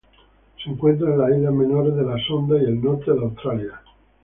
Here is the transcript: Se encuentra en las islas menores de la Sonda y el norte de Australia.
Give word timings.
Se 0.63 0.67
encuentra 0.67 1.11
en 1.11 1.19
las 1.19 1.29
islas 1.29 1.53
menores 1.53 1.95
de 1.95 2.01
la 2.01 2.17
Sonda 2.27 2.57
y 2.57 2.63
el 2.65 2.81
norte 2.81 3.11
de 3.11 3.19
Australia. 3.19 3.81